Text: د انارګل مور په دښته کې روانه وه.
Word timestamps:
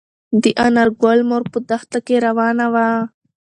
د 0.41 0.43
انارګل 0.65 1.19
مور 1.29 1.43
په 1.51 1.59
دښته 1.69 1.99
کې 2.05 2.15
روانه 2.27 2.65
وه. 2.73 2.87